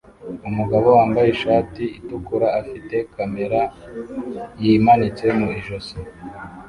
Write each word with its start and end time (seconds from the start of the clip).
Umugabo 0.49 0.87
wambaye 0.97 1.27
ishati 1.35 1.83
itukura 1.99 2.47
afite 2.61 2.95
kamera 3.13 3.61
yimanitse 4.61 5.25
mu 5.37 5.47
ijosi 5.59 5.97